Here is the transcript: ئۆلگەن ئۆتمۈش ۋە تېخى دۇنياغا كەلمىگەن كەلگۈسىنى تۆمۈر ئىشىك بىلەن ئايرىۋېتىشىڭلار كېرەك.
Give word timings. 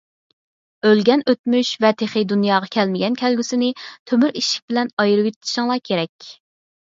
ئۆلگەن 0.91 1.23
ئۆتمۈش 1.33 1.69
ۋە 1.85 1.91
تېخى 2.01 2.23
دۇنياغا 2.31 2.69
كەلمىگەن 2.77 3.17
كەلگۈسىنى 3.19 3.69
تۆمۈر 4.13 4.35
ئىشىك 4.41 4.65
بىلەن 4.73 4.91
ئايرىۋېتىشىڭلار 5.05 5.85
كېرەك. 5.93 6.29